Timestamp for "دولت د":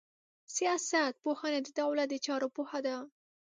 1.81-2.15